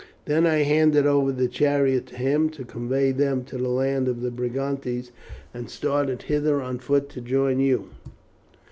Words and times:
Then 0.25 0.47
I 0.47 0.63
handed 0.63 1.05
over 1.05 1.31
the 1.31 1.47
chariot 1.47 2.07
to 2.07 2.17
him, 2.17 2.49
to 2.57 2.63
convey 2.65 3.11
them 3.11 3.43
to 3.45 3.57
the 3.59 3.69
land 3.69 4.07
of 4.07 4.21
the 4.21 4.31
Brigantes, 4.31 5.11
and 5.53 5.69
started 5.69 6.23
hither 6.23 6.59
on 6.59 6.79
foot 6.79 7.07
to 7.09 7.21
join 7.21 7.59
you." 7.59 7.89